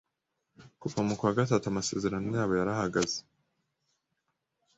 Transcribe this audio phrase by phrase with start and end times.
[0.79, 3.19] kuva mukwa gatatu amasezerano yabo yarahagaze